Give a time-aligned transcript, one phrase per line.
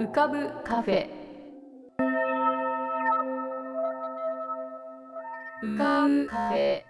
[0.00, 1.10] 浮かぶカフェ。
[5.62, 6.82] 浮かぶカフェ。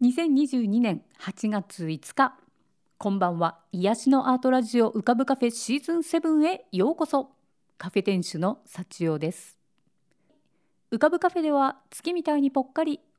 [0.00, 2.38] 2022年8月5日
[2.96, 7.32] こんばんは癒しのアートラジオ浮かぶカフェシーズン7へようこそ。
[7.76, 9.58] カフェ店主の幸代です。
[10.90, 13.00] 浮かぶカフェでは月みたいにぽっかり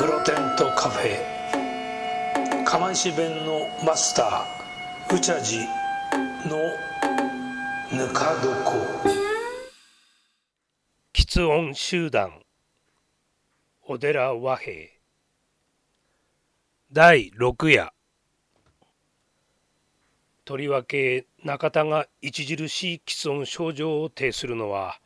[0.00, 2.64] 黒テントカフェ。
[2.64, 5.58] 釜石弁のマスターうちゃじ
[6.48, 6.56] の
[7.92, 8.48] ぬか床。
[11.12, 12.32] 喫音集団。
[13.82, 14.88] 小寺和平。
[16.90, 17.92] 第六夜。
[20.46, 24.98] とりわけ中田が著しい喫音症状を呈するのは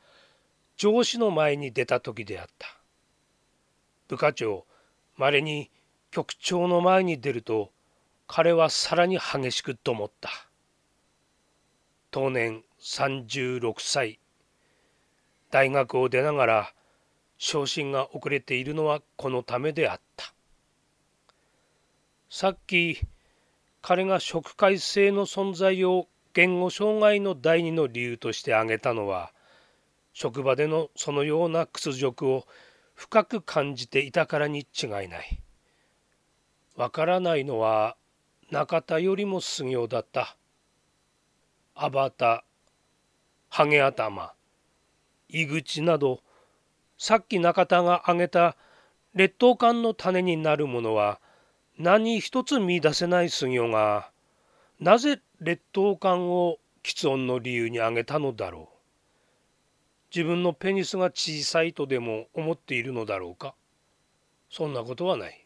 [0.76, 2.68] 上司の前に出た時であった。
[4.06, 4.66] 部課長
[5.16, 5.70] まれに
[6.10, 7.70] 局長の前に出ると
[8.26, 10.30] 彼はさらに激しくと思った。
[12.10, 14.18] 当年36歳。
[15.50, 16.72] 大学を出ながら
[17.38, 20.32] 昇進が遅れているのはこのためであった。
[22.30, 23.00] さっき
[23.82, 29.32] 彼が食改正の存在を言語障害の第二の理由として挙げたのは
[30.12, 32.46] 職場でのそのような屈辱を
[32.94, 35.40] 深く感じていたからに違いない。
[36.76, 37.96] わからないのは
[38.50, 40.36] 中田よりも杉雄だった。
[41.74, 42.44] アバタ、
[43.48, 44.32] ハゲ頭、
[45.28, 46.20] 井口など
[46.98, 48.56] さっき中田が挙げた
[49.14, 51.20] 劣等感の種になるものは
[51.78, 54.10] 何一つ見出せない杉雄が
[54.80, 58.73] なぜ劣等感を喫音の理由に挙げたのだろう
[60.14, 63.56] 自分のペニスが小さいとでも思っているのだろうか？
[64.48, 65.44] そんなことはない。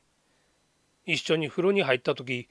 [1.07, 2.49] 一緒に風呂に入った時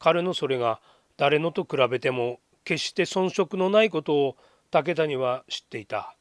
[0.00, 0.80] 彼のそれが
[1.16, 4.36] 誰のと比べても決して遜色のないことを
[4.72, 6.16] 武田には知っていた。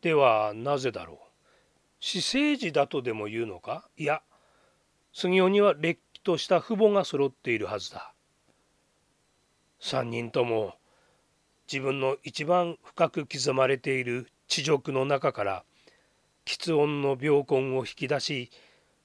[0.00, 1.16] ではなぜだろう？
[1.98, 3.88] 私生児だとでも言うのか？
[3.96, 4.22] いや
[5.12, 8.14] 杉尾にはれっきとした父母が揃っているはずだ。
[9.80, 10.74] 三人とも
[11.66, 15.64] 自分の一番深く刻まれている地辱の中から
[16.44, 18.50] 喫音の病根を引き出し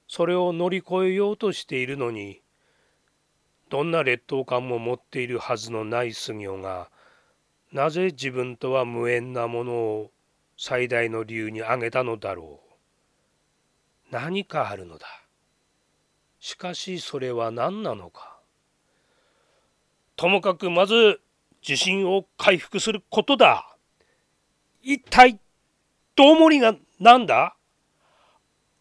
[0.06, 2.42] それを乗り越えようとしているのに
[3.70, 6.90] どんな劣等感も持っているはずのない杉尾が
[7.72, 10.12] なぜ自分とは無縁なものを
[10.58, 12.60] 最大の理由に挙げたのだろ
[14.10, 14.12] う。
[14.12, 15.08] 何かあるのだ。
[16.42, 18.42] しかしそれは何なのか。
[20.18, 21.22] ともかくまず
[21.66, 23.77] 自信を回復することだ。
[24.90, 25.38] 一体
[26.16, 27.58] どうもりが何だ？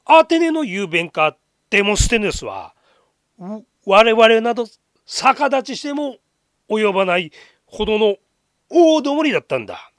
[0.05, 1.37] アテネの雄弁家
[1.69, 2.75] デモステネスは
[3.85, 4.69] 我々など
[5.05, 6.19] 逆立ちしても
[6.71, 7.33] 及ばない
[7.65, 8.19] ほどの
[8.71, 9.91] 大どもりだったんだ。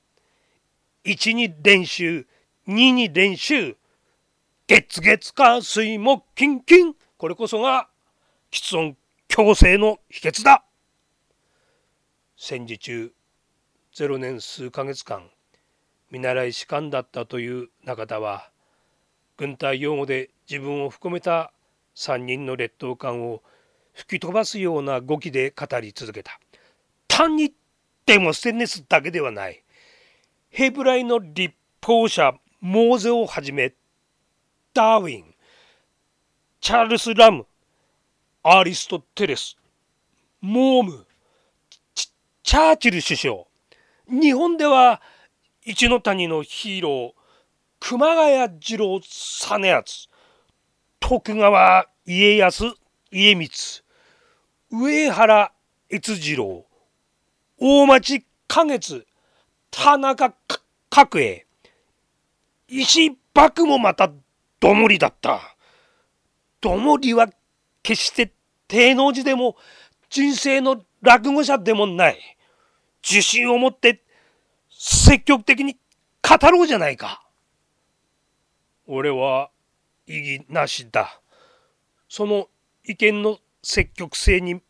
[1.04, 2.26] 1に練習
[2.70, 3.76] 2に練習
[4.66, 6.96] 月月火水木金金。
[7.18, 7.90] これこそが
[8.50, 8.96] 喫音
[9.28, 10.64] 強制の秘訣だ。
[12.38, 13.12] 戦時中
[13.94, 15.30] 0年数ヶ月間
[16.12, 18.50] 見習い士官だったという中田は
[19.38, 21.52] 軍隊用語で自分を含めた
[21.96, 23.44] 3人の劣等感を
[23.94, 26.40] 吹き飛ばすような語気で語り続けた。
[27.08, 27.54] 単に
[28.06, 29.64] でもステンネスだけではない。
[30.50, 31.54] ヘブライの立
[31.86, 33.74] 法者モーゼをはじめ
[34.74, 35.36] ダーウィン
[36.62, 37.46] チャールス・ラム、
[38.44, 39.58] アリストテレス、
[40.42, 41.06] モーム、
[41.96, 43.36] チャーチル首相、
[44.10, 45.02] 日本では
[45.70, 47.12] 一ノ谷のヒーロー、
[47.82, 50.08] 熊谷次郎実篤、
[51.02, 52.74] 徳川家康
[53.12, 53.50] 家光、
[54.72, 55.52] 上原
[55.90, 56.66] 越次郎、
[57.58, 59.06] 大町花月、
[59.70, 60.34] 田中
[60.90, 61.46] 角栄、
[62.70, 64.10] 石幕もまた
[64.62, 65.58] どもりだった。
[66.62, 67.28] どもりは
[67.84, 68.32] 決して
[68.70, 69.58] 低能寺でも
[70.10, 72.38] 人生の落語者でもない。
[73.04, 74.02] 自信を持って
[74.80, 75.76] 積極的に
[76.22, 77.24] 語ろうじゃないか。
[78.86, 79.50] 俺は
[80.06, 81.20] 異議なしだ。
[82.08, 82.48] その
[82.86, 84.62] 意見の積極性に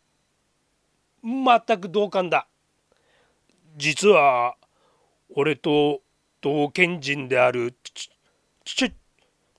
[1.22, 2.48] 全く同感だ。
[3.76, 4.56] 実は
[5.36, 6.02] 俺と
[6.40, 8.12] 同県人であるちち
[8.64, 8.94] ち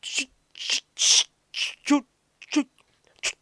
[0.01, 0.31] ち
[0.95, 2.01] ちちょ
[2.51, 2.65] ちょ
[3.21, 3.33] ちょ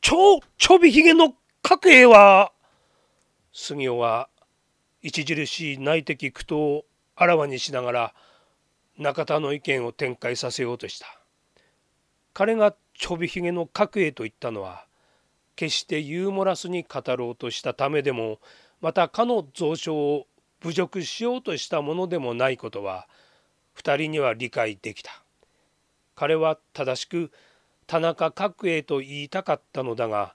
[0.00, 2.50] ちょちょびひげの角栄は
[3.52, 4.30] 杉尾は
[5.04, 6.84] 著しい内的苦闘を
[7.14, 8.14] あらわにしながら
[8.98, 11.06] 中田の意見を展開させようとした。
[12.34, 14.84] 彼がちょびひげの角栄と言ったのは
[15.56, 18.38] 決してユーモラスに語ろうとしたためでも
[18.80, 20.26] またかの蔵書を
[20.60, 23.08] 侮辱しようとしたものでもないことは
[23.76, 25.10] 2人には理解できた。
[26.14, 27.30] 彼は正しく
[27.86, 30.34] 田中角栄と言いたかったのだが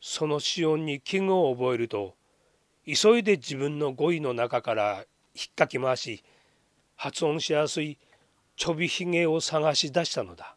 [0.00, 2.14] その詩音に危惧を覚えると
[2.86, 5.04] 急いで自分の語彙の中から
[5.34, 6.22] 引っかき回し
[6.96, 7.98] 発音しやすい
[8.56, 10.54] ちょびひげを探し出したのだ。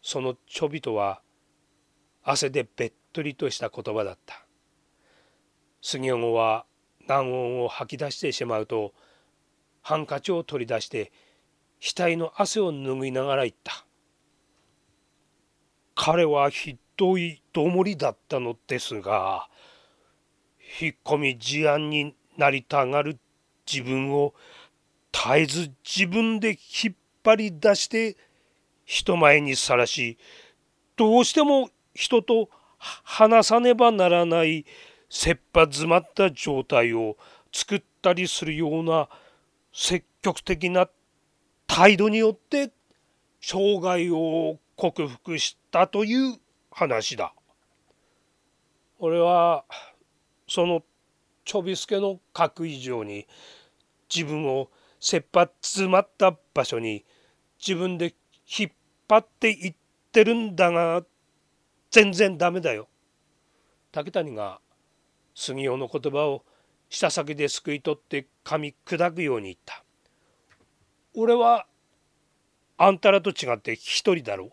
[0.00, 1.20] そのちょびとは
[2.22, 4.46] 汗でべっとりとした言葉だった。
[5.80, 6.64] 杉尾は
[7.08, 8.94] 難音を吐き出してしまうと
[9.82, 11.12] ハンカチを取り出して
[11.80, 13.84] 額の汗を拭いながら言った。
[15.94, 19.48] 彼はひどいどもりだったのですが
[20.80, 23.18] 引っ込み思案になりたがる
[23.70, 24.34] 自分を
[25.12, 28.16] 絶えず自分で引っ張り出して
[28.84, 30.18] 人前にさらし
[30.96, 32.48] どうしても人と
[32.78, 34.64] 話さねばならない
[35.08, 37.16] 切羽詰まった状態を
[37.52, 39.08] 作ったりするような
[39.72, 40.88] 積極的な
[41.66, 42.70] 態度によって
[43.40, 46.38] 障害を克服したという
[46.70, 47.34] 話だ。
[48.98, 49.64] 俺は
[50.52, 50.82] その
[51.46, 53.26] ちょびすけの書く以上に
[54.14, 54.68] 自分を
[55.00, 57.06] 切羽詰まった場所に
[57.58, 58.14] 自分で
[58.58, 58.72] 引っ
[59.08, 59.74] 張っていっ
[60.12, 61.04] てるんだが
[61.90, 62.88] 全然ダメだよ。
[63.92, 64.60] 竹谷が
[65.34, 66.44] 杉尾の言葉を
[66.90, 69.82] 舌先ですくい取って噛み砕くように言った。
[71.14, 71.64] 俺は
[72.76, 74.50] あんたらと違って一人だろう。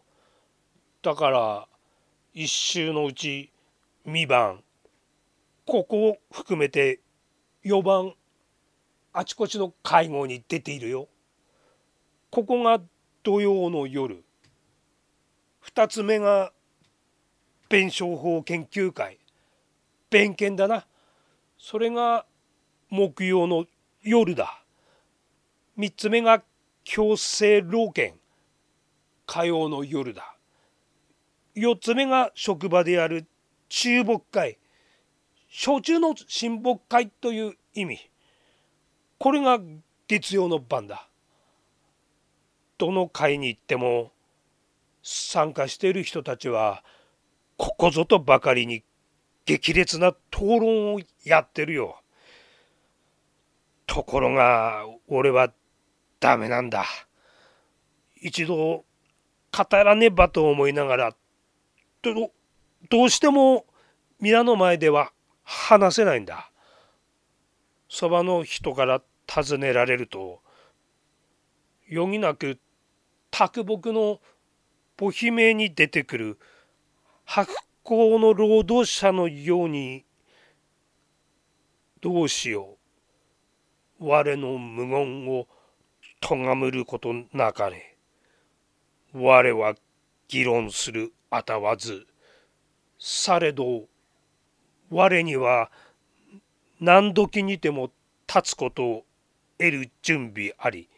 [1.01, 1.67] だから
[2.33, 3.51] 一周のうち
[4.07, 4.63] 2番
[5.69, 6.99] ここを含めて
[7.63, 8.13] 4番
[9.13, 11.07] あちこちの会合に出ているよ。
[12.31, 12.81] ここが
[13.21, 14.23] 土曜の夜。
[15.63, 16.51] 2つ目が
[17.69, 19.19] 弁証法研究会。
[20.09, 20.87] 弁権だな。
[21.59, 22.25] それが
[22.89, 23.65] 木曜の
[24.01, 24.63] 夜だ。
[25.77, 26.41] 3つ目が
[26.83, 28.15] 強制老犬
[29.27, 30.35] 火曜の夜だ。
[31.55, 33.27] 4つ目が職場である
[33.69, 34.58] 中木会。
[35.49, 37.99] 焼酎の親睦会という意味
[39.17, 39.59] これが
[40.07, 41.07] 月曜の晩だ
[42.77, 44.11] どの会に行っても
[45.03, 46.83] 参加している人たちは
[47.57, 48.83] ここぞとばかりに
[49.45, 51.99] 激烈な討論をやってるよ。
[53.85, 55.51] ところが俺は
[56.19, 56.85] ダメなんだ。
[58.15, 58.85] 一度語
[59.71, 61.15] らねばと思いながら
[62.01, 62.31] ど
[62.89, 63.65] どうしても
[64.19, 65.11] 皆の前では
[65.51, 66.51] 話せないんだ。
[67.89, 70.41] そばの人から尋ねられると
[71.91, 72.59] 余儀なく
[73.31, 74.19] 卓木の
[74.95, 76.39] 母姫に出てくる
[77.25, 77.51] 白
[77.83, 80.05] 行の労働者のように
[81.99, 82.77] どうしよ
[83.99, 85.47] う我の無言を
[86.21, 87.97] 咎むることなかれ
[89.13, 89.73] 我は
[90.27, 92.05] 議論するあたわず
[92.99, 93.85] されど
[94.89, 95.71] 我には
[96.79, 97.91] 何時にても
[98.27, 99.03] 立つことを
[99.57, 100.89] 得る準備あり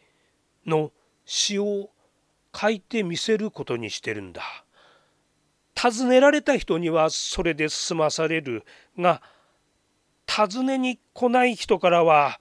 [0.66, 0.92] の
[1.24, 1.90] 詩を
[2.54, 4.42] 書いてみせることにしてるんだ。
[5.74, 8.64] 尋ねられた人にはそれで済まされる
[8.98, 9.22] が
[10.26, 12.38] 尋ねに来ない人からは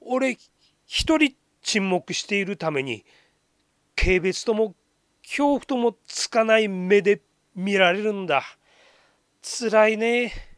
[0.00, 0.38] 俺
[0.86, 3.04] 一人沈黙しているために
[3.96, 4.74] 軽蔑とも
[5.22, 7.20] 恐怖ともつかない目で
[7.54, 8.42] 見られるんだ。
[9.42, 10.53] つらいね。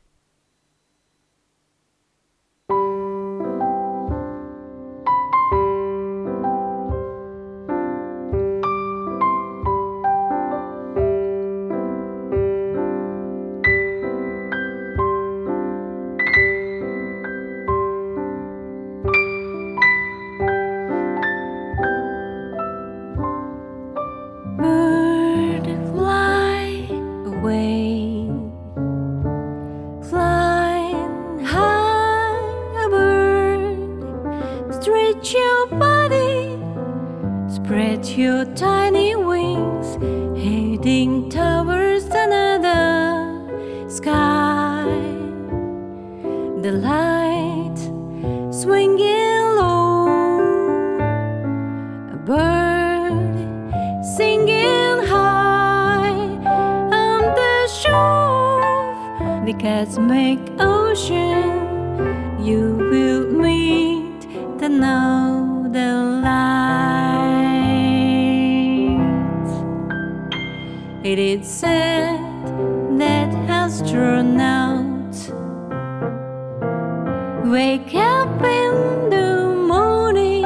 [77.51, 80.43] Wake up in the morning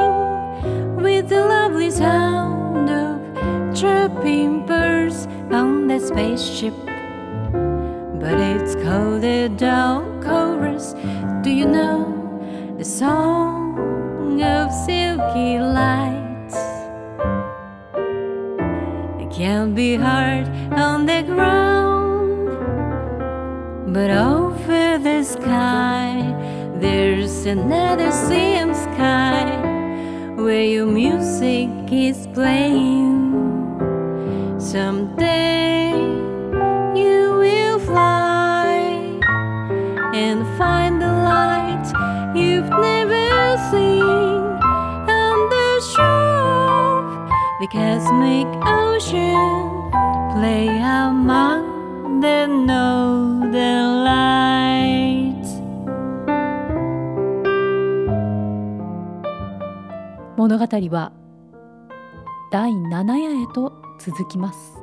[0.97, 6.75] with the lovely sound of chirping birds on the spaceship.
[8.21, 10.93] But it's called a down chorus.
[11.41, 16.55] Do you know the song of silky lights?
[19.19, 22.47] It can be hard on the ground,
[23.91, 24.40] but over
[27.43, 29.45] there's another sea and sky
[30.35, 33.31] where your music is playing.
[34.59, 35.91] Someday
[36.95, 39.19] you will fly
[40.13, 41.87] and find the light
[42.35, 44.41] you've never seen
[45.09, 47.27] on the shore
[47.59, 49.89] because make ocean
[50.35, 51.70] play among
[60.41, 61.11] 物語は
[62.51, 64.73] 第7夜へと続きます。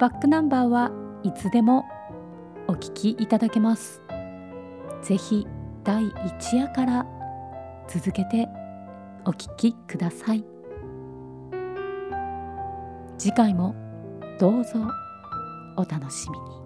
[0.00, 0.90] バックナンバーは
[1.22, 1.84] いつでも
[2.66, 4.02] お聞きいただけます。
[5.00, 5.46] ぜひ
[5.84, 7.06] 第1夜から
[7.86, 8.48] 続けて
[9.24, 10.44] お聞きください。
[13.16, 13.76] 次回も
[14.40, 14.80] どうぞ
[15.76, 16.63] お楽しみに。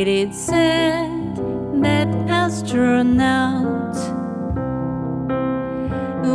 [0.00, 1.34] It is said
[1.82, 2.06] that
[2.40, 4.00] astronauts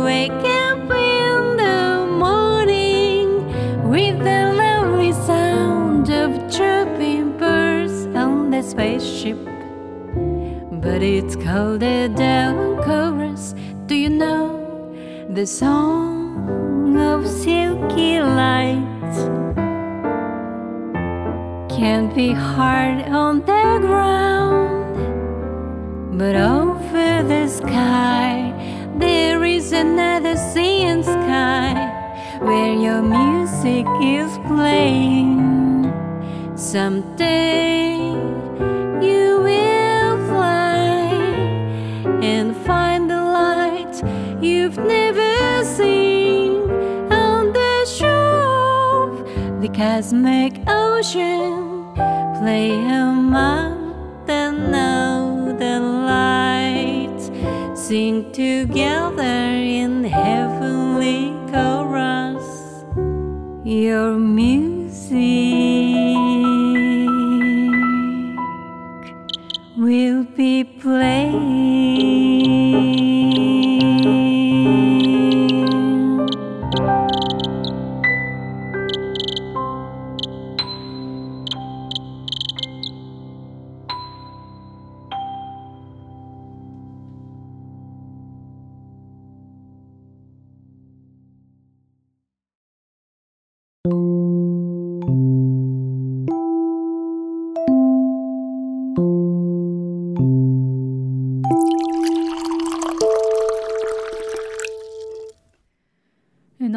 [0.04, 3.26] wake up in the morning
[3.88, 9.38] with the lovely sound of chirping birds on the spaceship.
[10.82, 13.54] But it's called a down chorus.
[13.86, 14.94] Do you know
[15.30, 18.93] the song of silky lights?
[21.84, 24.96] Can be hard on the ground,
[26.16, 28.54] but over the sky
[28.96, 31.74] there is another sea and sky
[32.40, 35.92] where your music is playing.
[36.56, 37.98] Someday
[39.06, 41.12] you will fly
[42.22, 43.94] and find the light
[44.42, 46.62] you've never seen
[47.12, 48.32] on the shore.
[49.04, 51.63] Of the cosmic ocean
[52.44, 53.72] play among
[54.26, 57.30] the northern lights,
[57.74, 62.44] sing together in heavenly chorus.
[63.64, 64.53] Your music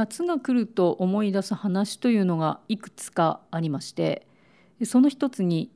[0.08, 4.26] 夏が来ると思い出す話というのがいくつかありまして
[4.84, 5.70] その一つに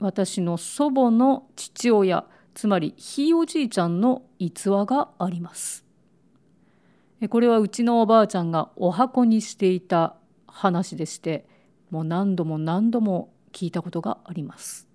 [0.00, 2.24] 私の祖母の父親
[2.54, 5.84] つまりひいおじいちゃんの逸話があります。
[7.28, 10.14] これはうちのおばあちゃんがお箱にしていた
[10.46, 11.46] 話でして
[11.90, 14.88] もう何度も何度も聞いたことがあります。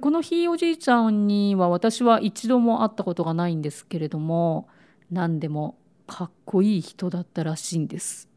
[0.00, 4.68] このひいおじいちゃんには私は一度も会ったことがないんですけれども
[5.10, 8.28] 何でもかっこいい人だったらしいんです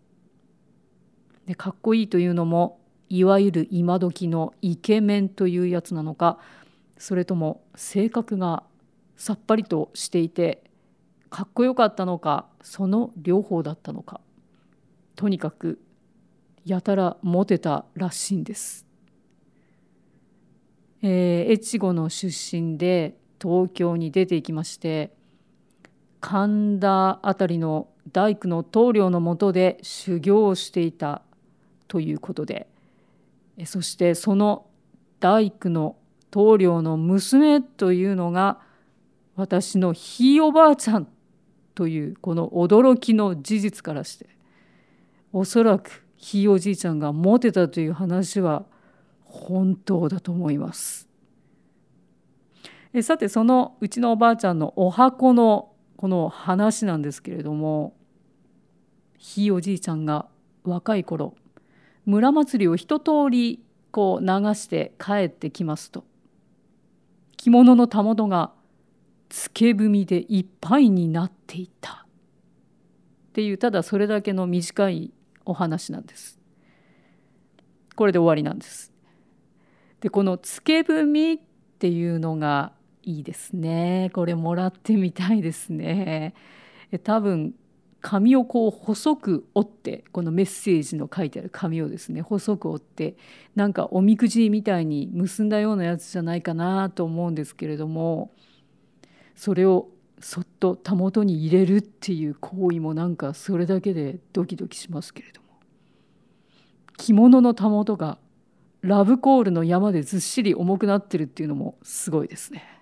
[1.45, 2.79] でかっこいいというのも
[3.09, 6.39] いわゆる今時のイケメンというやつなのか
[6.97, 8.63] それとも性格が
[9.17, 10.63] さっぱりとしていて
[11.29, 14.21] かっこよかったのかその両方だったのか
[15.15, 15.79] とにかく
[16.65, 18.85] やたらモテたらしいんです。
[21.03, 25.11] えー、越後の出身で東京に出て行きまして
[26.27, 31.21] 神田辺りの大工の棟梁のもとで修行をしていた
[31.87, 32.67] ということで
[33.65, 34.65] そしてその
[35.19, 35.95] 大工の
[36.31, 38.57] 棟梁の娘というのが
[39.35, 41.07] 私のひいおばあちゃん
[41.75, 44.27] というこの驚きの事実からして
[45.31, 48.65] おそらくひいおじいちゃんがモテたという話は
[49.25, 51.07] 本当だと思います。
[53.03, 57.95] さてそのうちのおばあちゃんのお箱のこの話なんですけれども
[59.17, 60.27] ひいおじいちゃんが
[60.63, 61.35] 若い頃
[62.05, 66.03] 村祭りを一通りこう流して帰ってきますと
[67.37, 68.51] 着物のたもとが
[69.29, 72.05] つけ踏みでいっぱいになっていた
[73.29, 75.11] っていうただそれだけの短い
[75.45, 76.39] お話なんです。
[77.95, 78.91] これで終わりなんです。
[80.01, 81.37] でこのつけ踏みっ
[81.79, 82.71] ていうのが
[83.05, 84.09] いいですね。
[84.13, 86.33] これもらってみたいですね。
[87.03, 87.53] 多分
[88.01, 93.15] 紙をこう細く折ってこのメッセージの書いてある紙をですね細く折って
[93.55, 98.31] なんかおみくじみたいに結んだようなやつじゃないかなと思うんですけれども
[99.35, 99.89] それを
[100.19, 105.47] そっとたもとに入れるっていう行為もなんかそれだけでドキドキしますけれども
[106.97, 108.19] 着物のたもとが
[108.81, 112.74] ラブコールの山でずっしり重くなってるっていうのもすごいですね。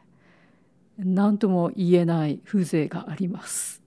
[0.97, 3.81] 何とも言えない風情があります。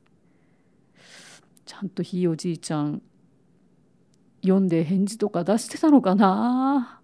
[1.64, 3.02] ちゃんとひいおじいちゃん
[4.42, 7.00] 読んで返事とか出してたのかな？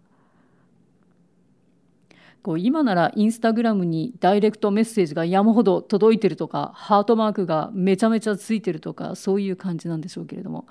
[2.43, 10.67] こう今ならインスタグラムにダイレクトメッセージが山ほど届いてるとかハートマークがめちゃめちゃついてるとかそういう感じなんでしょうけれども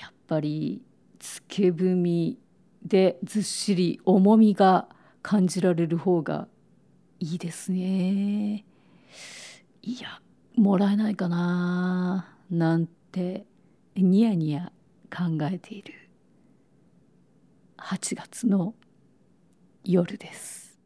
[0.00, 0.82] やっぱり
[1.18, 2.38] つけ踏み
[2.86, 4.88] でずっしり重みが
[5.20, 6.48] 感じられる方が
[7.20, 8.64] いいですね。
[9.82, 10.20] いや
[10.56, 13.44] もらえないかななんて
[13.96, 14.72] ニヤニヤ
[15.10, 15.94] 考えている
[17.78, 18.74] 8月の
[19.84, 20.78] 夜です。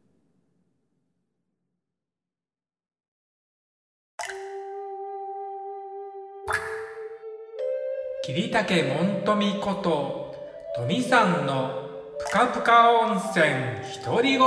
[8.25, 10.35] 桐竹門富こと
[10.75, 11.89] 富さんの
[12.19, 13.47] ぷかぷか温泉
[14.05, 14.39] 独り言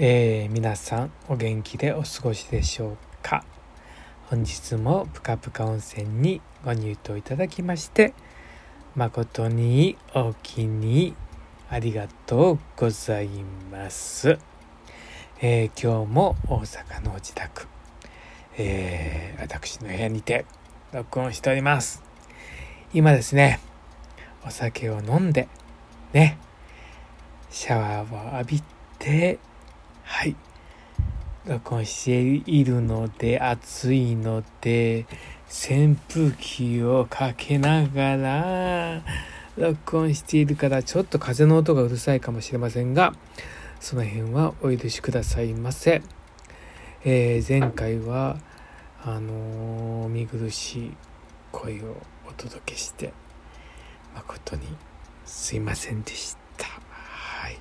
[0.00, 3.44] えー、皆さんお元気でお過ごしでしょうか？
[4.30, 8.14] 本日もぷかぷか温泉にご入湯いただきまして
[8.94, 11.14] 誠にお気に
[11.70, 13.28] ありがとうござい
[13.72, 14.38] ます、
[15.40, 17.66] えー、今日も大阪の自宅、
[18.56, 20.46] えー、私の部屋にて
[20.92, 22.02] 録音しております。
[22.94, 23.60] 今ですね
[24.46, 25.48] お酒を飲んで
[26.12, 26.38] ね
[27.50, 28.62] シャワーを浴び
[28.98, 29.38] て
[30.08, 30.34] はい。
[31.46, 32.20] 録音して
[32.50, 35.06] いるので、暑いので、
[35.48, 39.02] 扇風機をかけながら、
[39.56, 43.14] 録音しているから、ちょっと風の音がうるさいかもしれませんが、
[43.80, 46.02] その辺はお許しくださいませ。
[47.04, 48.38] えー、前回は、
[49.04, 50.96] あのー、見苦しい
[51.52, 51.96] 声を
[52.26, 53.12] お届けして、
[54.26, 54.62] 誠に。
[55.24, 56.66] すいませんでした。
[56.90, 57.58] はい。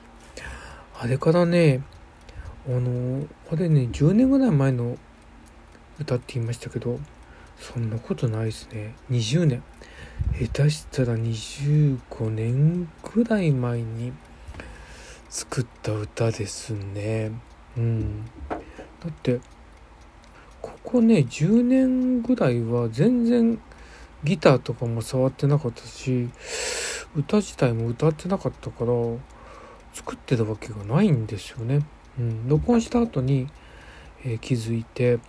[1.00, 1.82] あれからね、
[2.68, 4.98] あのあれね10年ぐらい前の
[6.00, 7.00] 歌って言いましたけど
[7.60, 8.96] そんなことないですね。
[9.10, 9.64] 20年。
[10.40, 14.12] 下手したら25年ぐらい前に
[15.30, 17.32] 作った歌ですね。
[17.78, 18.26] うん。
[18.50, 18.58] だ
[19.08, 19.40] って
[20.62, 23.60] ここね10年ぐらいは全然
[24.28, 26.30] ギターとかも触ってなかったし
[27.16, 28.94] 歌自体も歌ってなかったから
[29.94, 31.86] 作ってたわけがないんですよね。
[32.20, 33.48] うん、録音した後に、
[34.24, 35.20] えー気づいて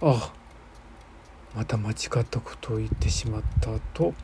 [0.00, 0.32] あ
[1.54, 4.14] また間違ったことを言ってしまったと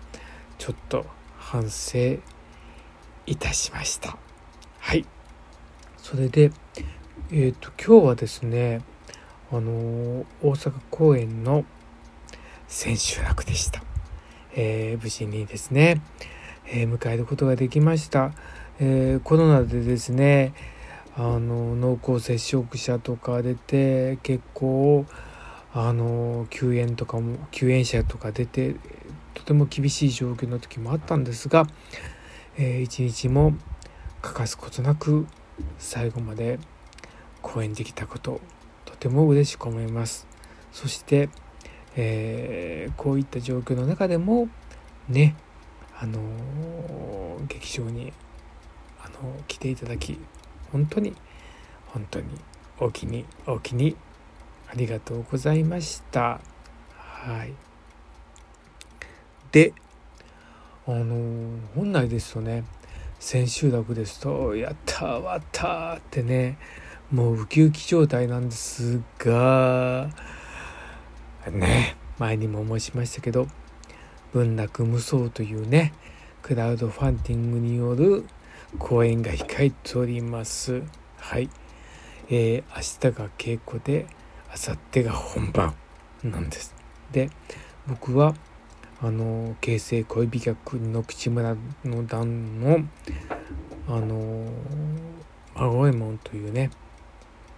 [0.59, 1.07] ちょっと
[1.39, 2.17] 反省
[3.27, 4.17] いたしました。
[4.79, 5.05] はい。
[5.97, 6.51] それで
[7.31, 8.83] えっ、と今日はですね
[9.51, 11.65] あのー大阪公演の
[12.69, 13.83] 千秋楽でした、
[14.55, 16.01] えー無事にですね、
[16.67, 18.33] えー迎えることができました、
[18.81, 20.55] えーコロナでですね
[21.17, 25.05] あの濃厚接触者とか出て結構
[25.75, 28.77] あの休園とかも休園者とか出て
[29.35, 31.67] とても厳しい状況の時もあったんですが、
[32.57, 33.55] えー一日も
[34.21, 35.27] 欠かすことなく
[35.79, 36.59] 最後まで
[37.41, 38.41] 公演できたこと
[38.85, 40.27] とても嬉しく思います。
[40.73, 41.29] そして、
[41.97, 44.49] えーこういった状況の中でも
[45.09, 45.35] ね
[45.99, 48.13] あのー劇場に
[49.03, 50.19] あの来ていただき
[50.71, 51.15] 本当に
[51.87, 52.27] 本当に
[52.79, 53.97] お気にお気に
[54.69, 56.41] ありがとうございました。
[56.97, 57.53] はい。
[59.51, 59.75] で
[60.87, 62.65] あの本来ですとね
[63.21, 66.57] 千秋楽ですと「やった終わった」ってね
[67.11, 70.09] もうウキウキ状態なんですが
[71.51, 71.97] ね。
[72.19, 73.49] 前にも申しましたけど
[74.33, 75.93] 文楽無双というね
[76.43, 78.25] クラウドファンディングによる
[78.79, 80.83] 公演が控えております。
[81.19, 81.49] はい。
[82.29, 84.07] えー明日が稽古で
[84.49, 85.75] 明後日が本番
[86.23, 86.75] なんです。
[87.11, 87.31] で
[87.87, 88.35] 僕は
[89.01, 92.85] あの京成恋美客の口村の段の
[93.89, 94.47] あの
[95.57, 96.71] 孫右衛門というね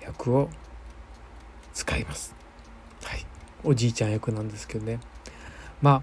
[0.01, 0.49] 役を
[1.75, 2.35] 使います。
[3.65, 5.01] おじいちゃん役なんですけどね。
[5.83, 6.03] まあ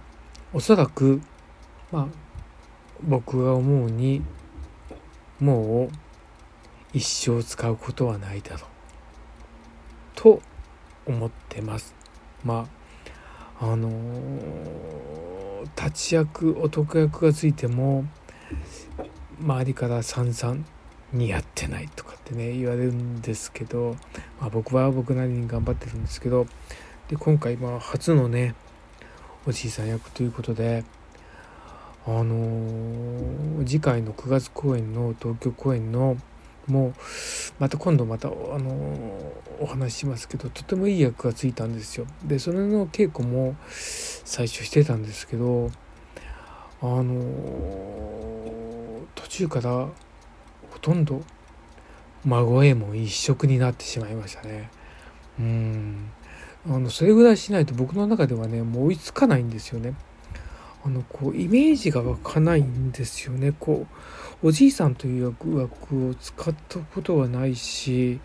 [0.54, 1.21] おそらく
[1.91, 2.08] まあ
[3.04, 4.21] 僕が思うに
[5.39, 5.95] もう
[6.93, 8.62] 一生使うことはないだろう。
[10.15, 10.41] と
[11.06, 11.95] 思ってます。
[12.43, 12.67] ま
[13.60, 13.89] ああの
[15.78, 18.06] 立ち役男役がついても
[19.39, 20.65] 周りから散々
[21.13, 23.95] 似合ってないとかってね言われるんですけど、
[24.39, 26.47] まあ、僕は僕なりに頑張ってるんですけど
[27.12, 28.56] で今回まあ初のね
[29.45, 30.86] おじいさん役ということで
[32.08, 36.17] あのー次回の9月公演の東京公演の
[36.67, 36.93] もう
[37.60, 42.08] また今度また、あのお話ししますけどとてもいい役がついたんですよ。
[42.24, 45.69] でそれの稽古も最初してたんですけど
[46.82, 47.13] あの
[49.15, 49.91] 途中からほ
[50.80, 51.21] とんど
[52.24, 54.71] 孫右衛門一色になってしまいましたね。
[55.39, 56.12] うん。
[56.67, 59.95] あのそれぐらいしないと僕の中ではねもう追いつかないんですよね
[60.84, 63.88] あのこうイメージが湧かないんですよねこ
[64.43, 68.19] うおじいさんという役枠を使ったことはないし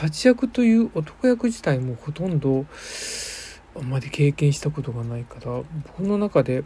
[0.00, 2.66] 立役という男役自体もほとんど
[3.76, 5.62] あんまり経験したことがないから
[5.98, 6.64] 僕の中で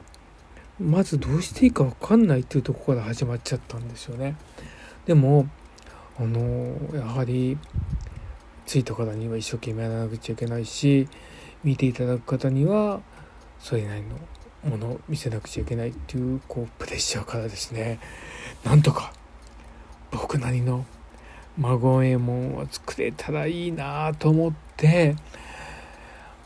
[0.79, 4.37] まずどうしていいか分かんないっていうとこから始まっちゃったんですよね。
[5.07, 5.47] でも
[6.19, 7.59] あのやはり
[8.67, 11.09] ついた方には一生懸命やらなくちゃいけないし
[11.65, 13.01] 見ていただく方には
[13.59, 14.19] それなりの
[14.71, 17.99] ものを見せなくちゃいけないっていうこうプレッシャーからですね。
[18.65, 19.13] なんとか
[20.11, 20.85] 僕なりの
[21.59, 25.17] 孫右衛門を作れたらいいなと思って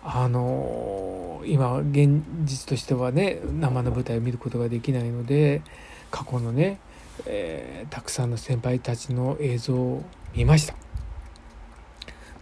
[0.02, 5.62] あの今現実としてはね生の舞台を見ることができないので
[6.10, 6.78] 過去のね、
[7.26, 10.02] えーたくさんの先輩たちの映像を
[10.34, 10.85] 見ました。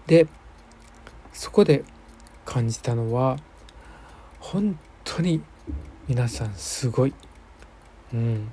[0.07, 0.27] で
[1.33, 1.85] そこで
[2.45, 3.39] 感じたのは
[4.41, 5.43] 本当に
[6.07, 7.15] 皆さんすごい。
[8.13, 8.53] うん。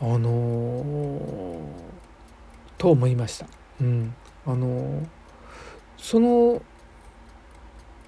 [0.00, 1.58] あのー
[2.78, 3.46] と思いました。
[3.80, 4.14] うん。
[4.46, 5.06] あのー
[5.98, 6.60] その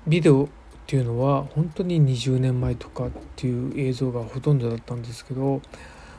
[0.08, 0.48] ビデオっ
[0.86, 5.62] ていうのは本当に20年前とかっていう映像がほとんどだったんですけど、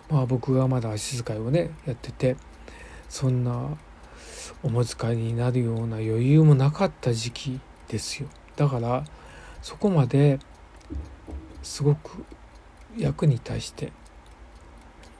[0.09, 2.37] まあ、僕がまだ足遣いをねやってて
[3.09, 3.77] そんな
[4.63, 8.27] おむつ替えになるような余裕もなかった時期ですよ。
[8.55, 9.05] だから
[9.61, 10.39] そこまで
[11.63, 12.25] すごく
[12.97, 13.91] 役に対して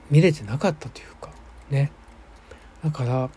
[0.10, 1.32] 見れてなかったというか
[1.70, 1.92] ね。
[2.84, 3.30] だから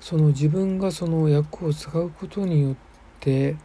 [0.00, 2.74] その自分がその役を使うことによっ
[3.20, 3.56] て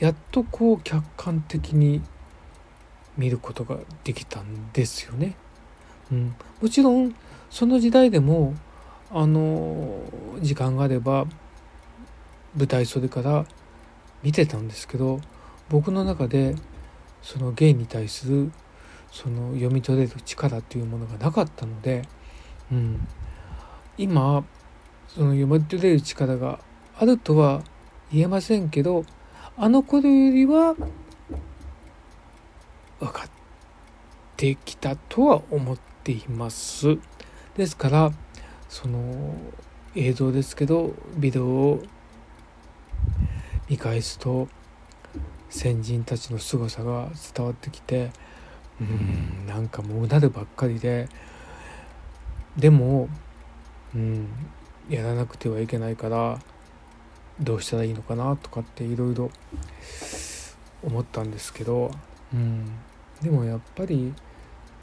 [0.00, 2.02] やっとこう客観的に
[3.16, 5.36] 見ることができたんですよね。
[6.10, 7.14] うん、もちろん
[7.50, 8.54] その時代でも
[9.14, 10.00] あの
[10.40, 11.26] 時間があれば
[12.56, 13.44] 舞台袖から
[14.22, 15.20] 見てたんですけど
[15.68, 16.54] 僕の中で
[17.20, 18.52] その芸に対する
[19.10, 22.08] その読み取れる力っていうものがなかったので、
[22.72, 23.06] うん、
[23.98, 24.44] 今
[25.08, 26.58] その読み取れる力が
[26.96, 27.62] あるとは
[28.10, 29.04] 言えませんけど
[29.58, 30.74] あの頃よりは
[32.98, 33.30] 分かっ
[34.36, 36.98] てきたとは思っています。
[37.56, 38.12] ですから
[38.72, 39.34] その
[39.94, 41.82] 映像ですけどビデオを
[43.68, 44.48] 見返すと
[45.50, 48.10] 先人たちの凄さが伝わってきて
[48.80, 51.06] うんなんかもううなるばっかりで
[52.56, 53.10] でも
[53.94, 54.26] うん
[54.88, 56.40] やらなくてはいけないから
[57.38, 59.30] どうしたらいいのかなとかっていろいろ
[60.82, 61.90] 思ったんですけど、
[62.32, 62.64] うん、
[63.20, 64.14] でもやっぱり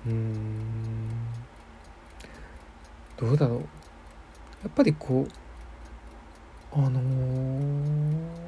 [0.06, 1.10] うん
[3.18, 3.79] どうだろう。
[4.64, 8.40] やっぱりこうあのー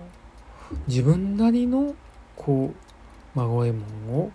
[0.87, 1.95] 自分なりの
[2.35, 3.71] こう孫右衛
[4.07, 4.31] 門を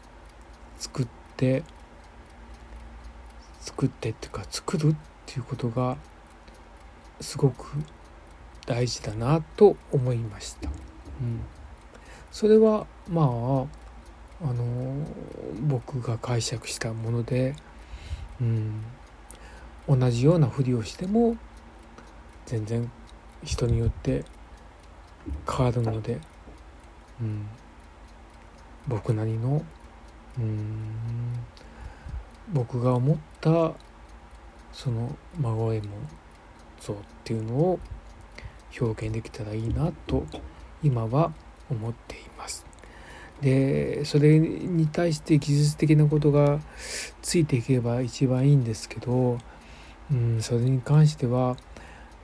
[0.79, 1.62] 作って
[3.61, 5.97] 作ってっていうか作るっていうことが
[7.21, 7.67] すごく
[8.67, 10.69] 大事だなと思いました。
[11.21, 11.41] うん、
[12.31, 13.27] それはまあ
[14.43, 15.07] あの
[15.62, 17.55] 僕が解釈したもので、
[18.41, 18.83] うん、
[19.89, 21.37] 同じようなふりをしても
[22.47, 22.91] 全然
[23.45, 24.25] 人によって
[25.49, 26.19] 変わるので、
[27.21, 27.47] うん、
[28.89, 29.65] 僕なりの
[30.39, 30.87] うん
[32.53, 33.73] 僕が思った
[34.73, 35.91] その孫右衛門
[36.81, 37.81] 像っていうのを
[38.79, 40.25] 表現できたらいいなと
[40.83, 41.33] 今は
[41.71, 42.65] 思っています。
[43.41, 46.59] でそれに対して技術的なことが
[47.21, 49.39] ついていけば一番いいんですけど、
[50.11, 51.57] うん、それに関しては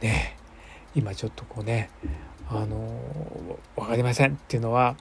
[0.03, 0.37] ね
[0.95, 1.91] 今ちょっとこうね
[2.49, 3.01] あの
[3.77, 4.97] 分かりませんっていうのは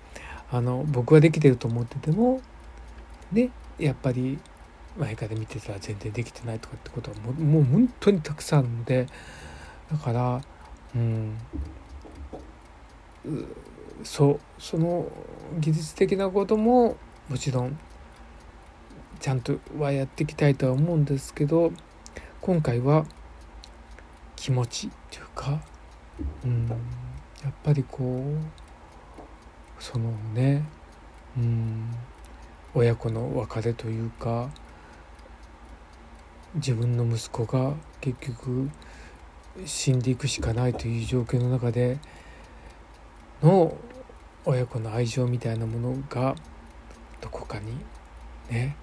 [0.52, 2.42] あの僕はできてると思ってても
[3.32, 4.40] ねやっぱり
[4.98, 9.08] 前から見てたら全然できてないとかってことはもうもう本当にたくさんあるので
[9.92, 10.42] だから
[10.96, 11.38] うん
[14.04, 15.08] そうその
[15.60, 16.98] 技術的なことも
[17.30, 17.78] もちろん
[19.20, 21.72] ちゃんとはやっていきたいとは思うんですけど
[22.42, 23.06] 今回は
[24.41, 25.62] 気持ちというか、
[26.43, 26.67] うん、
[27.43, 30.65] やっぱりこうそのね、
[31.38, 31.93] うん、
[32.73, 34.49] 親子の別れというか
[36.56, 38.67] 自分の息子が結局
[39.63, 41.99] 死んでいくしかないという状況の中で
[43.43, 43.77] の
[44.43, 46.36] 親子の愛情みたいなものが
[47.21, 47.77] どこかに
[48.49, 48.75] ね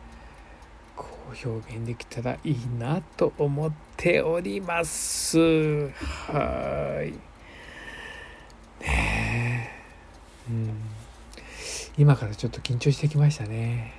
[1.28, 5.38] 表現できたらいいなと思っております。
[5.88, 7.12] はい。
[8.84, 9.70] ね
[10.48, 10.50] え。
[10.50, 10.80] うん。
[11.96, 13.92] 今からちょっと緊張してきましたね。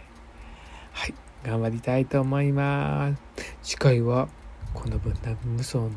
[0.92, 1.14] はい。
[1.44, 3.22] 頑張りたいと思います。
[3.64, 4.28] 次回は
[4.74, 5.90] この分断無双の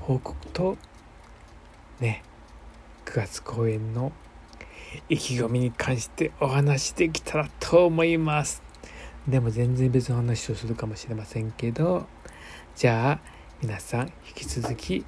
[0.00, 0.76] 報告と
[2.00, 2.22] ね
[3.04, 4.12] 9月公演の
[5.08, 8.69] 意気込みに関してお話できたらと思います。
[9.28, 12.06] でも全然別の話をするかもしれませんけど
[12.74, 13.20] じゃあ
[13.62, 15.04] 皆さん引き続き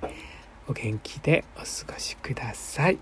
[0.69, 2.99] お元気でお過ごしください。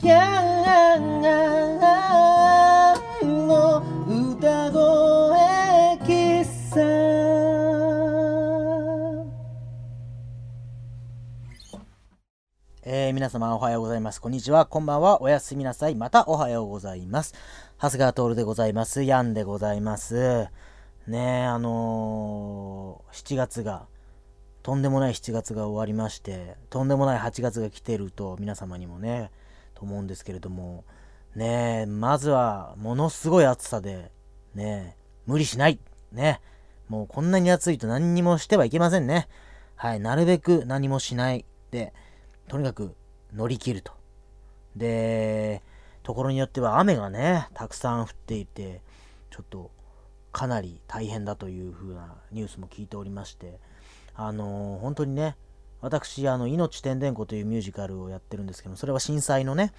[0.00, 1.49] キャン
[12.92, 14.20] えー皆様おはようございます。
[14.20, 14.66] こんにちは。
[14.66, 15.22] こんばんは。
[15.22, 15.94] おやすみなさい。
[15.94, 17.34] またおはようございます。
[17.80, 19.04] 長谷川徹でございます。
[19.04, 20.48] ヤンでございます。
[21.06, 23.86] ねえ、あのー7月が、
[24.64, 29.30] とんでもない7月が終わりまして、とんでもない8月が来てると皆様にもね、
[29.74, 30.82] と思うんですけれども、
[31.36, 34.10] ねえ、まずは、ものすごい暑さで、
[34.56, 35.78] ねえ、無理しない。
[36.10, 36.90] ねえ。
[36.90, 39.28] もうこんなに暑いと何にもしてはいけませんね。
[39.76, 40.00] はい。
[40.00, 41.44] なるべく何もしない。
[41.70, 41.92] で、
[42.48, 42.94] とにかく
[43.34, 43.92] 乗り切ると。
[44.76, 45.62] で、
[46.02, 48.80] ところによっては雨がね、たくさん降っていて、
[49.30, 49.70] ちょっと
[50.32, 53.58] かなり大変だという風なニュースも聞いておりまして、
[54.14, 55.36] あのー本当にね、
[55.80, 59.72] 私、あの、命天然湖というミュージカルをやってるんですけども、それは震災のね、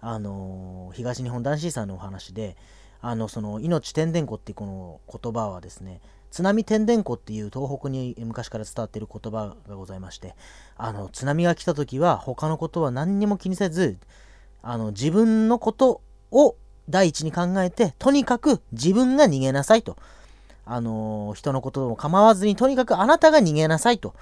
[0.00, 2.56] あのー東日本大震災のお話で、
[3.00, 6.00] あの、その、命天然湖ってこの言葉はですね、
[6.34, 10.34] 津波天然湖っていう東北に昔から伝わっている言葉がございまして、
[10.76, 13.98] あの、津波が来た時は他のことは何にも気にせず、
[14.60, 16.00] あの、自分のこと
[16.32, 16.56] を
[16.90, 19.96] 第一に考えて、とにかく自分が逃げなさいと。
[20.66, 24.12] あの、人のことを構わずに、とにかくあなたが逃げなさいと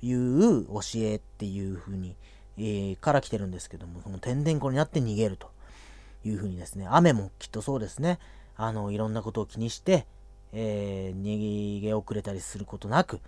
[0.00, 2.16] いう教えっていうふうに、
[2.56, 5.50] えーから来てるんですけども、その天然湖になって逃げると
[6.24, 8.18] いうふうにですね、雨もきっとそうですね、
[8.56, 10.06] あの、いろんなことを気にして、
[10.52, 13.20] えー逃げ遅れたりすることなく、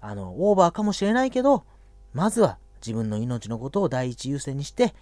[0.00, 1.64] あの、オーバーかもしれないけど、
[2.12, 4.94] まずは自分の命のことを第一優先にして、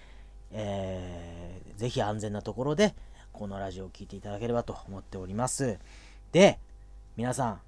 [0.53, 2.95] えーぜひ安全なところで、
[3.33, 5.79] このラジオを聴いていただければと思っております。
[6.33, 6.59] で、
[7.17, 7.61] 皆さん、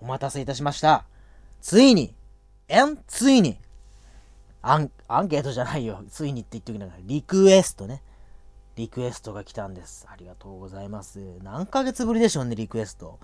[0.00, 1.04] お待たせいたしました。
[1.62, 2.14] ついに、
[2.68, 3.58] えんついに、
[4.60, 6.02] アン、アンケートじゃないよ。
[6.10, 8.02] ついにって言っておきながら、リクエストね。
[8.76, 10.06] リクエストが来たんです。
[10.10, 11.20] ありがとうございます。
[11.42, 13.20] 何ヶ月ぶりでしょうね、リクエスト。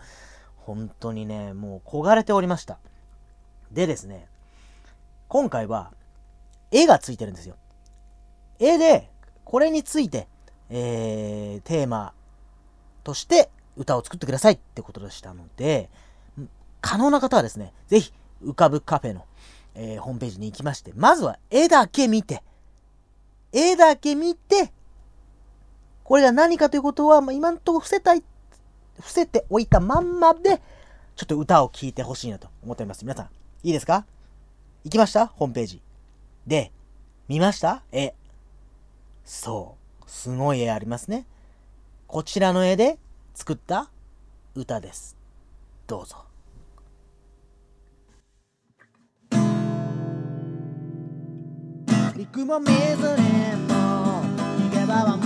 [0.56, 2.78] 本当にね、もう焦がれておりました。
[3.72, 4.28] でですね、
[5.28, 5.92] 今回は、
[6.70, 7.56] 絵がついてるんですよ。
[8.60, 9.10] 絵で、
[9.44, 10.28] これについて、
[10.68, 12.12] えー、テーマ
[13.02, 15.90] として歌を作ってくださいってことでしたので、
[16.80, 19.24] 可能な方はですね、ぜひ、浮かぶカフェの、
[19.74, 22.42] えーホームページに行きまして、まずは絵だけ見て、
[23.52, 24.72] 絵だけ見て、
[26.10, 28.24] これが何かということは、まあ、今んところ伏せたい、
[28.96, 30.60] 伏せておいたまんまで、
[31.14, 33.04] ちょっと歌を聴いてほしいなと思っております。
[33.04, 33.28] 皆さん、
[33.62, 34.04] いいですか？
[34.82, 35.28] 行きました？
[35.28, 35.80] ホームページ。
[36.48, 36.72] で、
[37.28, 37.84] 見ました？
[37.92, 38.12] 絵。
[39.24, 40.10] そう。
[40.10, 41.26] すごい絵ありますね。
[42.08, 42.98] こちらの絵で
[43.32, 43.88] 作った
[44.56, 45.16] 歌です。
[45.86, 46.24] どうぞ。
[52.16, 52.82] 陸も水に
[53.68, 54.24] も
[54.58, 55.16] 逃げ場は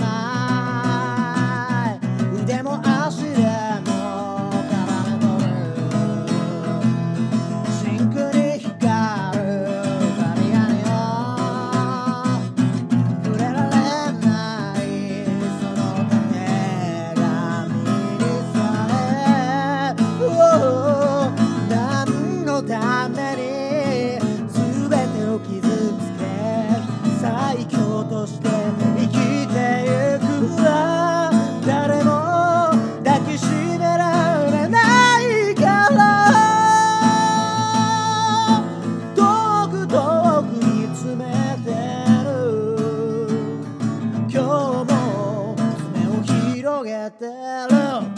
[44.55, 48.14] 今日も爪を広げてる。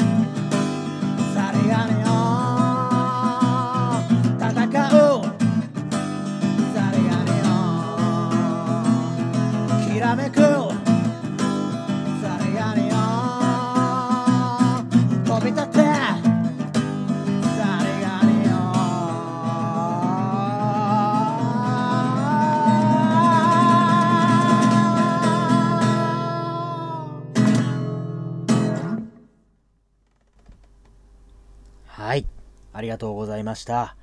[32.78, 33.96] ありがとうございました。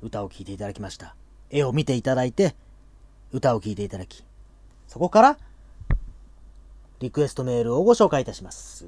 [0.00, 1.16] 歌を聴いていただきました。
[1.50, 2.54] 絵を見ていただいて、
[3.32, 4.24] 歌を聴いていただき、
[4.86, 5.38] そこから、
[7.00, 8.86] リクエストメールをご紹介いたします。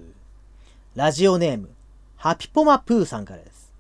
[0.95, 1.71] ラジオネーム、
[2.15, 3.73] ハピポマプーさんからです。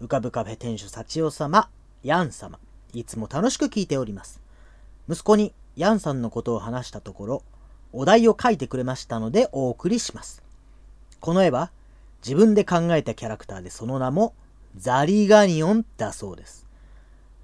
[0.00, 1.68] 浮かぶカフェ店主幸代様、
[2.04, 2.60] ヤン様、
[2.92, 4.40] いつも楽しく聞いております。
[5.08, 7.42] 息子にヤンさんのことを話したところ、
[7.92, 10.40] お題を書いてくれましたのでお送りします。
[11.18, 11.72] この絵は、
[12.24, 14.36] 自分で考えたキャラクターでその名も
[14.76, 16.66] ザリガニオンだそうです。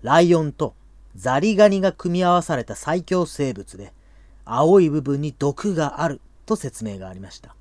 [0.02, 0.74] ライオンと
[1.16, 3.92] ザリガニが組み合わされた最強生物で
[4.44, 7.54] 青い部分に毒があると説明がありました。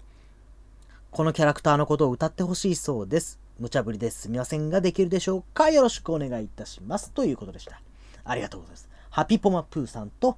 [1.11, 3.39] このキャラクターのことを歌ってほしいそうです。
[3.59, 7.11] 無茶ぶりですみませんができるでしょうかよろしくお願いいたします。
[7.11, 7.81] ということでした。
[8.23, 8.89] ありがとうございます。
[9.09, 10.37] ハピポマプーさんと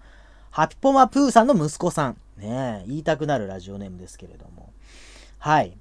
[0.52, 2.18] ハピポマプーさんの息子さん。
[2.38, 4.74] ねえ、言いたくなるラジオネームですけれども。
[5.38, 5.78] はい。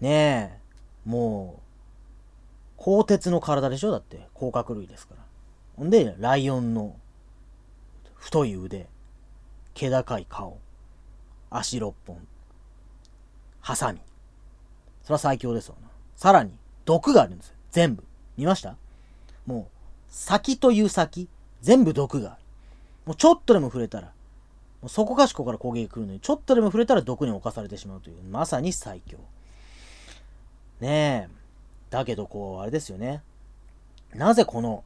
[0.00, 0.58] ね
[1.06, 1.69] え、もう、
[2.80, 3.90] 鋼鉄の体でしょ？
[3.90, 5.20] だって、甲殻類ですから。
[5.76, 6.96] ほんで、ライオンの
[8.14, 8.86] 太い腕、
[9.74, 10.58] 気高い顔、
[11.50, 12.26] 足6本、
[13.60, 14.00] ハサミ。
[15.02, 15.88] それは最強ですわな。
[16.16, 16.52] さらに、
[16.86, 17.54] 毒があるんですよ。
[17.70, 18.02] 全部。
[18.38, 18.76] 見ました？
[19.44, 19.76] もう、
[20.08, 21.28] 先という先、
[21.60, 22.42] 全部毒がある。
[23.04, 24.06] もうちょっとでも触れたら、
[24.80, 29.18] もうそこかしこから攻撃来るのに、ちょっとでも触れたら毒に侵されてしまうという、まさに最強。
[30.80, 31.39] ねえ。
[31.90, 33.22] だけど、こう、あれですよね。
[34.14, 34.84] なぜこの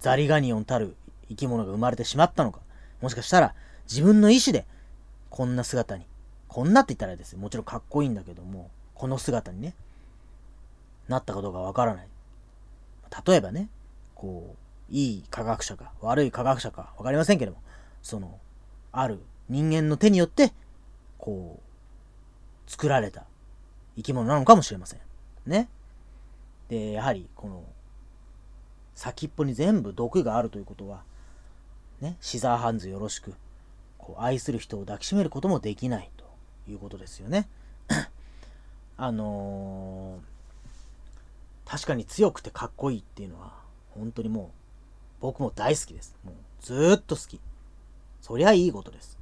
[0.00, 0.96] ザリガニオンたる
[1.28, 2.60] 生き物が生まれてしまったのか。
[3.00, 3.54] もしかしたら、
[3.88, 4.66] 自分の意志で、
[5.30, 6.06] こんな姿に、
[6.48, 7.38] こんなって言ったらあれですよ。
[7.38, 9.74] もちろんかっこいいんだけども、この姿にね、
[11.08, 12.08] なったかどうかわからない。
[13.26, 13.68] 例えばね、
[14.14, 17.58] こう、いい科学者か、悪い科学者か、わかりませんけども、
[18.02, 18.38] その、
[18.92, 20.52] ある人間の手によって、
[21.18, 21.60] こ
[22.66, 23.24] う、作られた
[23.96, 25.00] 生き物なのかもしれません。
[25.46, 25.68] ね。
[26.68, 27.64] で、やはり、この、
[28.94, 31.02] 先っぽに全部毒があるということは、
[32.00, 33.34] ね、シザーハンズよろしく、
[33.98, 36.24] こう、愛する人を抱きしめることもできないと
[36.70, 37.48] いうことですよね。
[38.96, 40.36] あのー
[41.66, 43.52] 確かに強くてかっこいいっていうのは
[43.90, 44.46] 本当にもう
[45.20, 46.16] 僕も大好きです。
[46.24, 47.40] もうずーっと好き。
[48.22, 49.18] そりゃいいことです。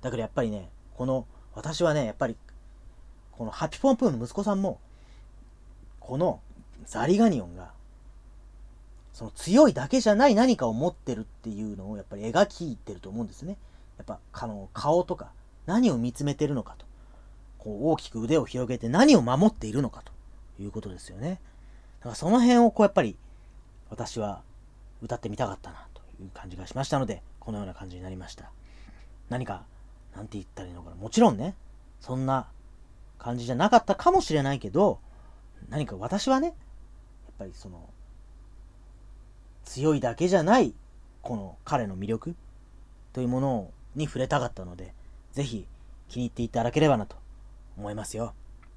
[0.00, 2.36] だからやっぱりねこの私はねやっぱり
[3.32, 4.80] このハピポンプーの息子さんも
[5.98, 6.40] この
[6.86, 7.72] ザリガニオンが
[9.12, 13.58] その強いだけじゃない何かを持ってるっていうのをやっぱり描きってると思うんですね。
[13.98, 15.32] やっぱあの顔とか
[15.66, 16.86] 何を見つめてるのかと。
[17.58, 20.12] こう大きく腕を広げて何を守っているのかと
[20.62, 21.40] いうことですよね。
[22.00, 23.16] だからその辺をこうやっぱり
[23.90, 24.42] 私は
[25.02, 28.50] 歌ってみたかったなという感じがしましたのでこのような感じになりました。
[29.28, 29.64] 何か
[30.16, 30.96] なんて言ったらいいのかな。
[30.96, 31.54] もちろんね
[32.00, 32.48] そんな
[33.18, 34.98] 感じじゃなかったかもしれないけど
[35.68, 36.54] 何か私はね
[37.40, 37.88] ぱりその
[39.64, 40.74] 強いだけじゃない
[41.22, 42.36] この彼の魅力
[43.14, 44.92] というものに触れたかったので
[45.32, 45.66] ぜひ
[46.08, 47.16] 気に入っていただければなと
[47.78, 48.34] 思いますよ。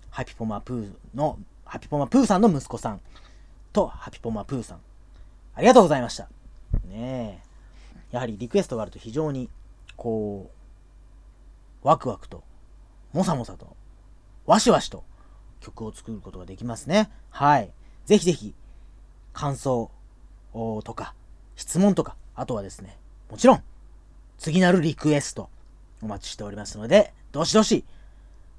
[0.10, 3.02] ハピポマプーのハピポマプーさんの息子さん
[3.74, 4.80] とハピポマプーさん。
[5.56, 6.30] ありがとうございました。
[6.88, 7.54] ねえ。
[8.12, 9.50] やはりリクエストがあると非常に
[9.98, 10.52] こ
[11.84, 12.44] うワクワクと
[13.12, 13.76] もさもさと
[14.46, 15.04] わしわしと
[15.60, 17.12] 曲を作ることができますね。
[17.32, 17.72] はい。
[18.06, 18.54] ぜひぜひ
[19.34, 19.90] 感想
[20.54, 21.14] とか
[21.56, 22.98] 質問とかあとはですね
[23.30, 23.64] もちろん
[24.38, 25.50] 次なるリクエスト
[26.02, 27.86] お待ちしておりますのでどしどし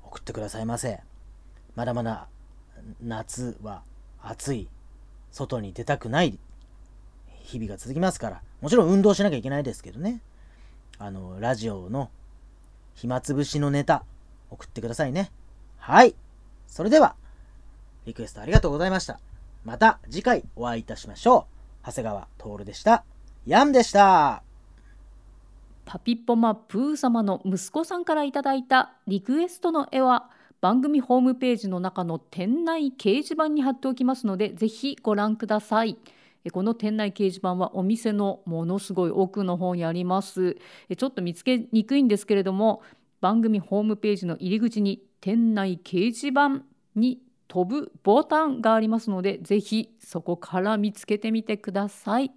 [0.02, 1.00] 送ってくださいませ。
[1.74, 2.28] まだまだ
[3.02, 3.82] 夏は
[4.22, 4.68] 暑い
[5.32, 6.38] 外に出たくない
[7.42, 10.20] 日々が続きますからもちろん運動しなきゃいけないですけどね。
[10.98, 12.10] あのラジオの
[12.94, 14.04] 暇つぶしのネタ
[14.50, 15.30] 送ってくださいね。
[15.78, 16.14] はい。
[16.68, 17.16] それでは
[18.06, 19.18] リクエストありがとうございました。
[19.64, 21.46] また次回お会いいたしましょ
[21.82, 23.04] う長谷川徹でした
[23.46, 24.42] ヤンでした
[25.84, 35.98] パピポマプー様の息子さんからいただいたリクエストの絵は番組ホームページの中の店内掲示板に貼っておきますのでぜひご覧ください。
[36.42, 40.56] えこの店内掲示板はお店のものすごい奥の方にあります。
[40.88, 42.80] えちょっと見つけにくいんですけれども
[43.20, 52.32] 番組ホームページの入り口に店内掲示板に飛ぶボタンがありますのでぜひそこから見つけてみてください。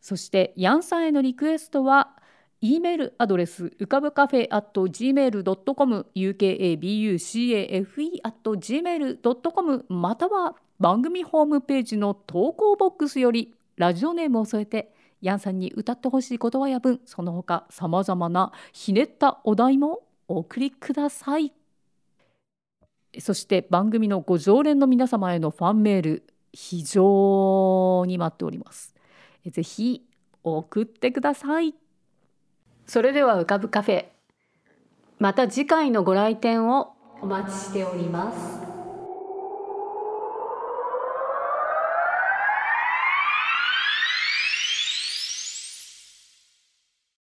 [0.00, 2.16] そしてヤンさんへのリクエストは
[2.60, 21.52] E メールアドレス浮かぶカフェ at gmail.com ukabucafe at gmail.com または番組ホームページの投稿ボックスよりラジオネームを添えてヤンさんに歌ってほしい言葉や文その他さまざまなひねったお題もお送りください
[23.20, 28.94] そして番組のご常連の皆様へのファンメール非常に待っております。
[29.44, 30.02] ぜひ
[30.42, 31.74] 送ってください。
[32.86, 34.06] それでは浮かぶカフェ。
[35.18, 38.73] また次回のご来店をお待ちしております。